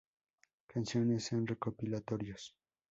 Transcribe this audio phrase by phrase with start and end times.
[0.65, 2.55] Canciones en recopilatorios